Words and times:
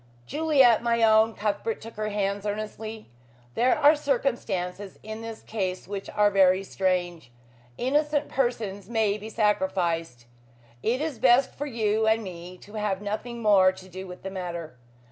"Juliet, 0.25 0.81
my 0.81 1.03
own," 1.03 1.35
Cuthbert 1.35 1.79
took 1.79 1.93
her 1.93 2.09
hands 2.09 2.43
earnestly, 2.43 3.11
"there 3.53 3.77
are 3.77 3.95
circumstances 3.95 4.97
in 5.03 5.21
this 5.21 5.43
case 5.43 5.87
which 5.87 6.09
are 6.09 6.31
very 6.31 6.63
strange. 6.63 7.31
Innocent 7.77 8.27
persons 8.27 8.89
may 8.89 9.19
be 9.19 9.29
sacrificed. 9.29 10.25
It 10.81 11.01
is 11.01 11.19
best 11.19 11.53
for 11.53 11.67
you 11.67 12.07
and 12.07 12.23
me 12.23 12.57
to 12.63 12.73
have 12.73 12.99
nothing 12.99 13.43
more 13.43 13.71
to 13.71 13.87
do 13.87 14.07
with 14.07 14.23
the 14.23 14.31
matter. 14.31 14.75